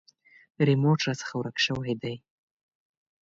ریموټ 0.67 0.99
راڅخه 1.05 1.33
ورک 1.37 1.57
شوی 1.65 1.93
دی. 2.01 2.15